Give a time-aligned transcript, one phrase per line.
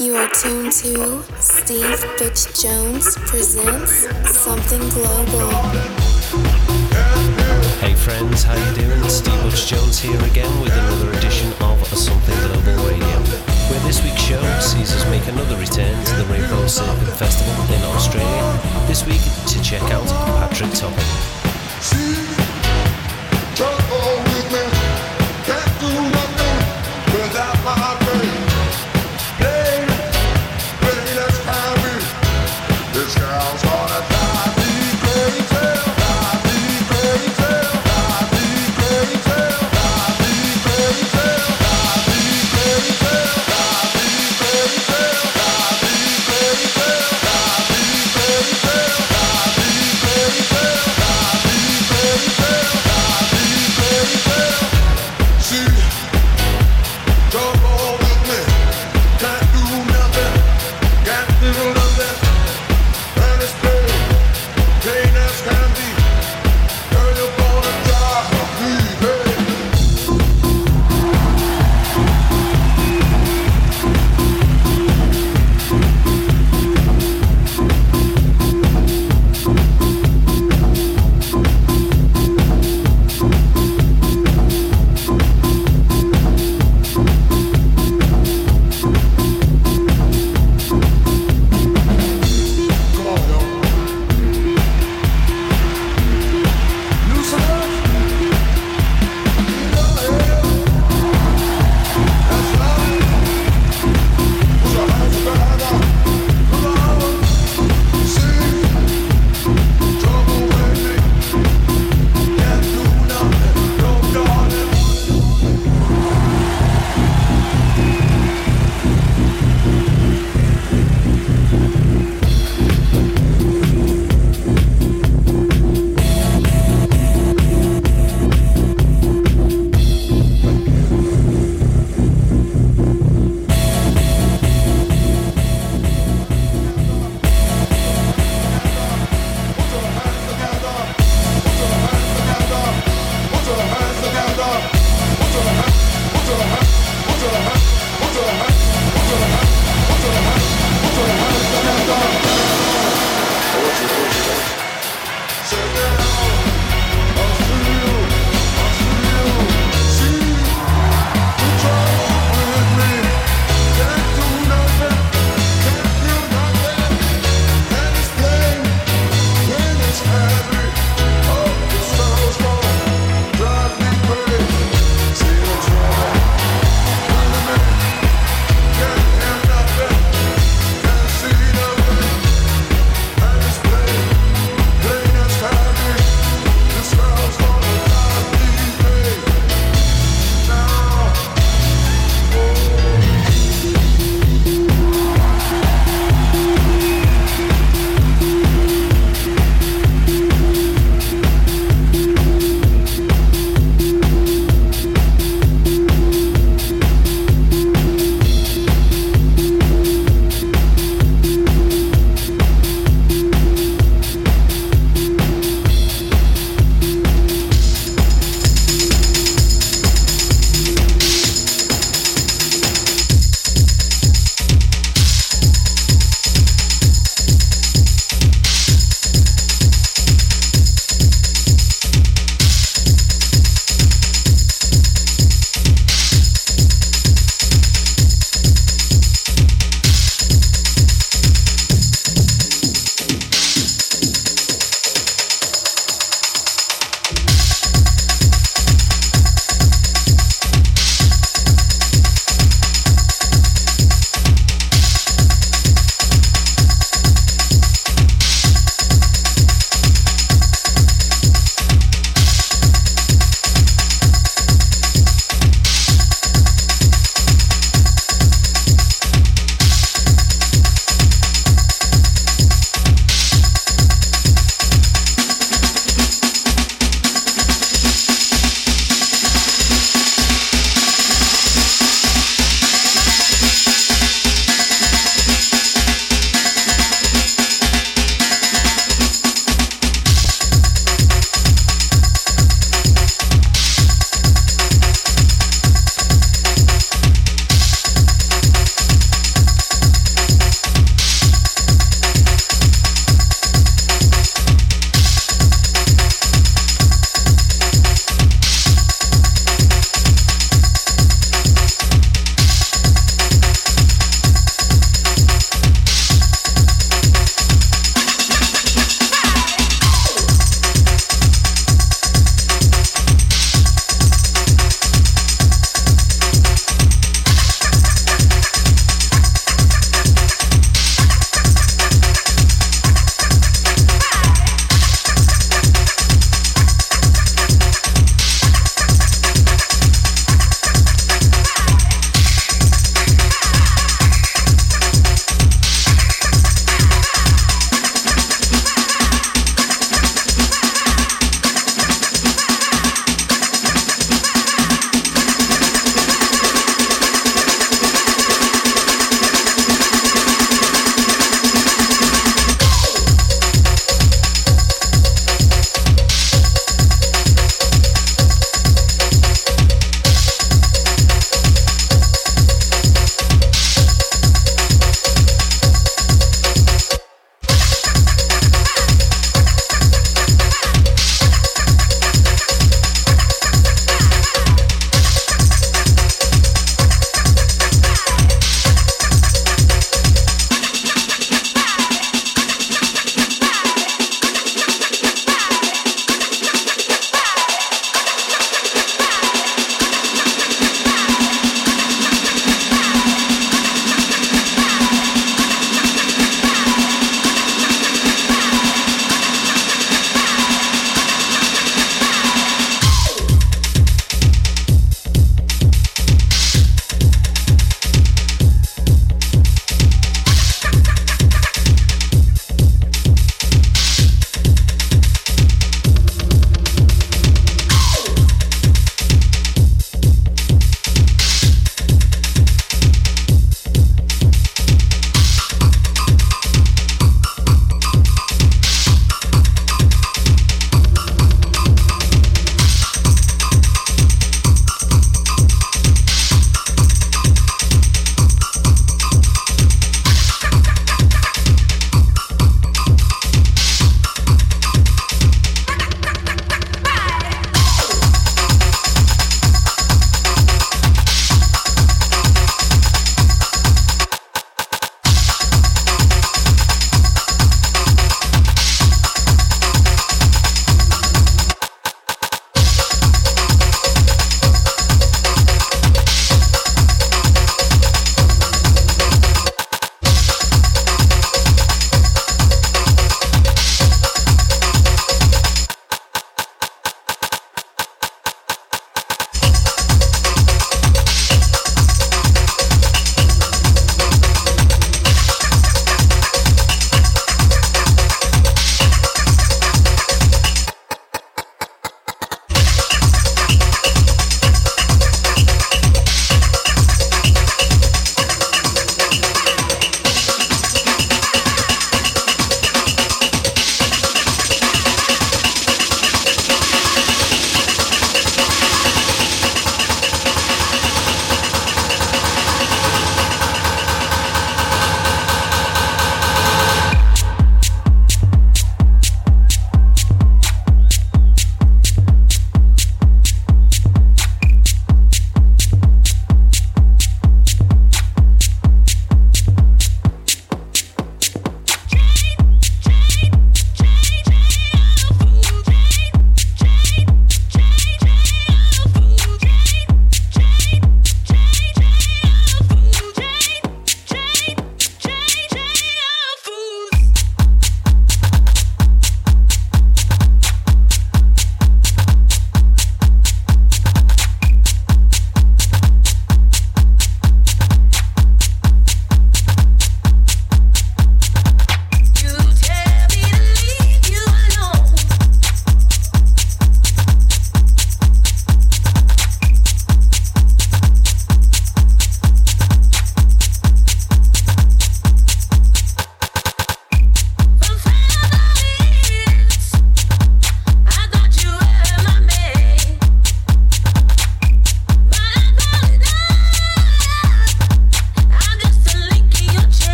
[0.00, 5.50] You are tuned to Steve Butch Jones presents Something Global.
[7.80, 9.06] Hey friends, how you doing?
[9.10, 13.18] Steve Butch Jones here again with another edition of Something Global Radio.
[13.68, 17.82] Where this week's show sees us make another return to the Rainbow Serpent Festival in
[17.94, 18.58] Australia.
[18.86, 20.06] This week to check out
[20.40, 22.39] Patrick Topping.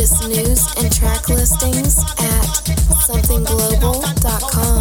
[0.00, 2.44] Latest news and track listings at
[3.04, 4.79] somethingglobal.com.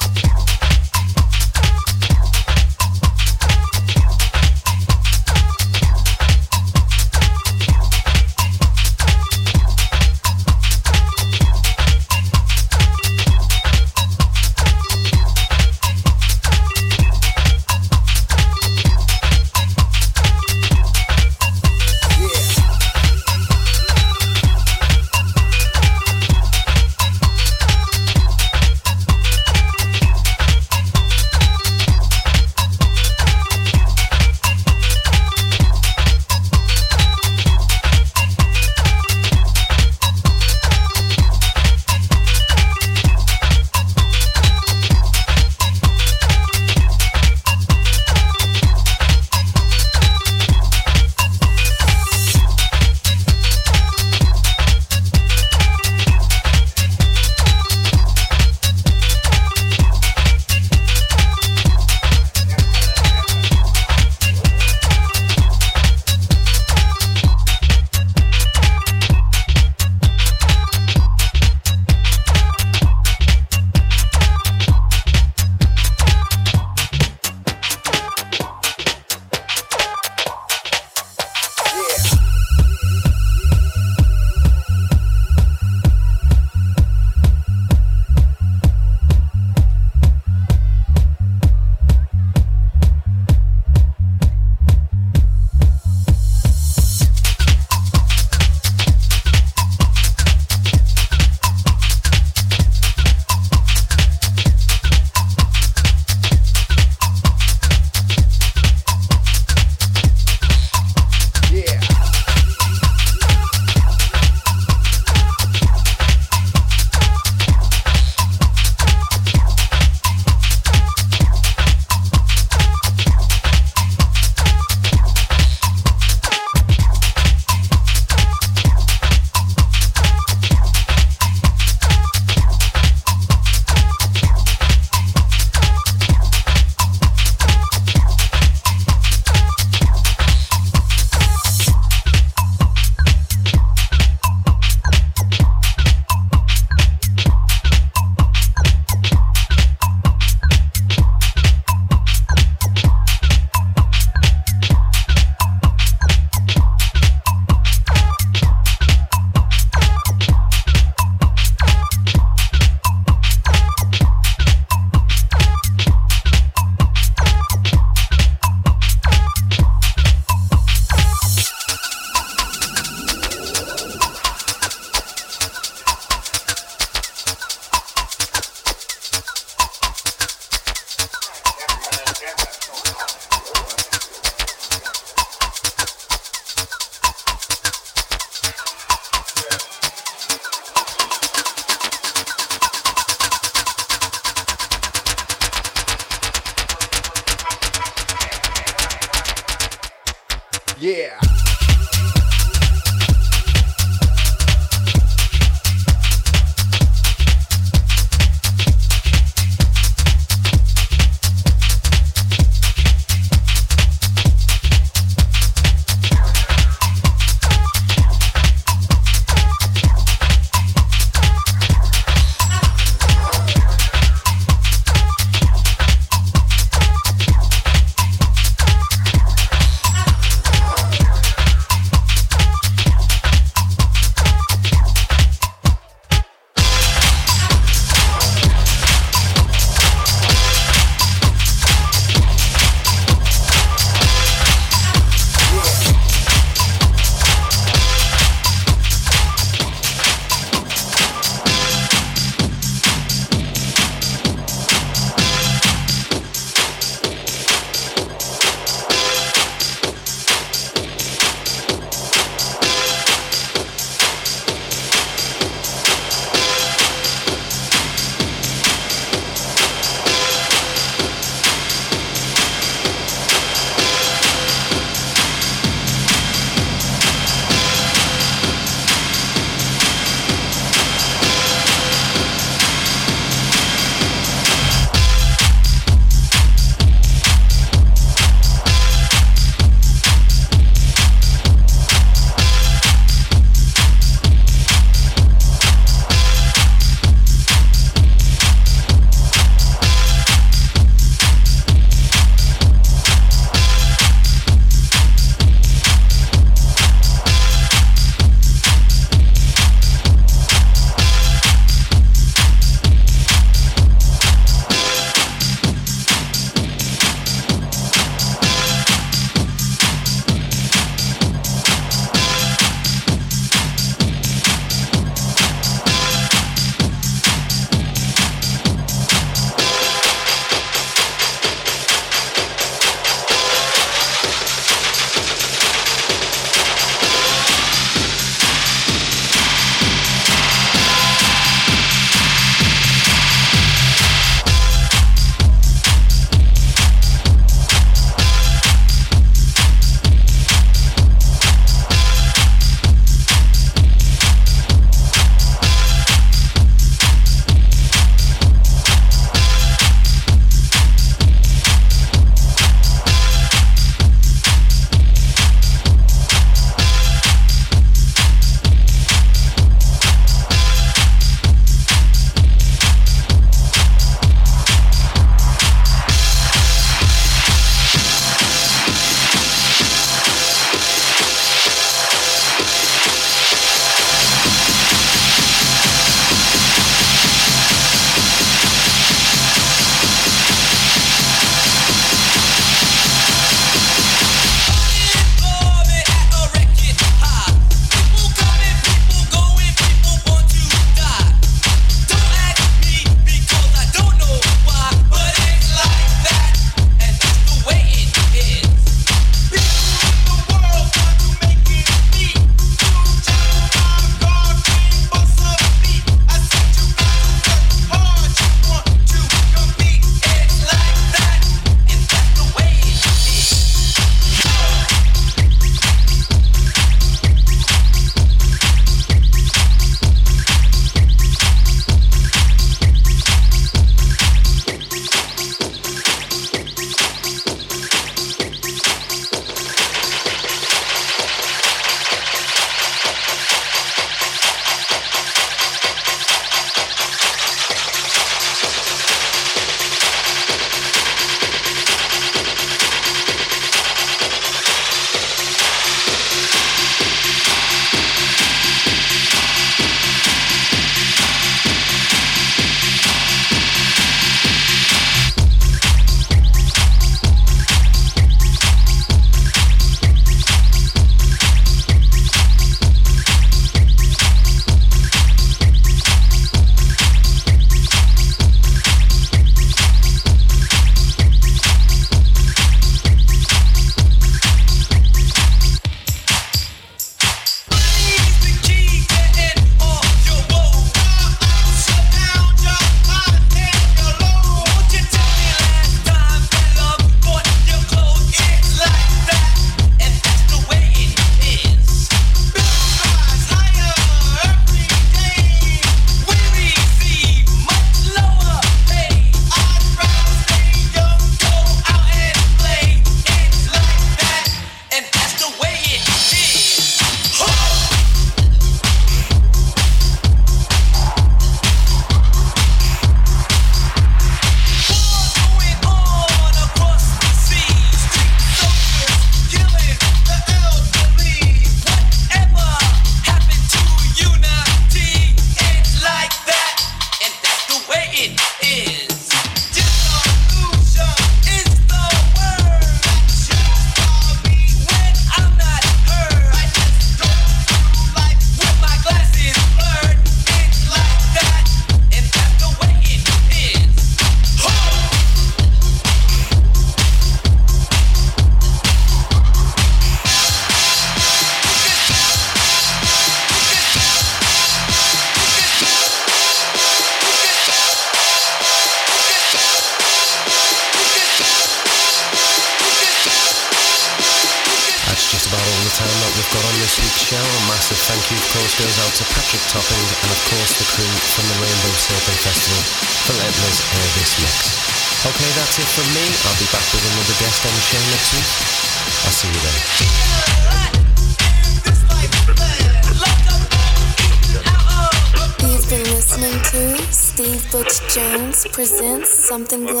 [599.51, 600.00] Something Global.